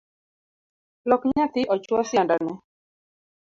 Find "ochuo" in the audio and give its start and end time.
1.73-1.99